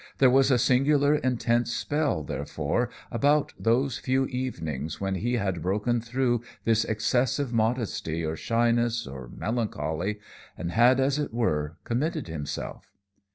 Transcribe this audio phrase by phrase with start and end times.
[0.17, 6.01] There was a singular, intense spell, therefore, about those few evenings when he had broken
[6.01, 10.19] through this excessive modesty, or shyness, or melancholy,
[10.57, 12.91] and had, as it were, committed himself.